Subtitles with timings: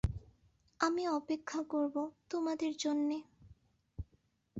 [0.79, 1.95] আমি অপেক্ষা করব
[2.29, 3.17] তোমাদের জন্যে।